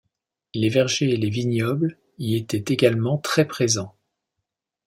Les 0.55 0.69
vergers 0.69 1.11
et 1.11 1.15
les 1.15 1.29
vignobles 1.29 1.95
y 2.17 2.35
étaient 2.35 2.73
également 2.73 3.19
très 3.19 3.47
présents. 3.47 3.93